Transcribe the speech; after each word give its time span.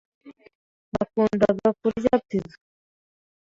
Nakundaga 0.91 1.67
kurya 1.79 2.13
pizza. 2.27 2.57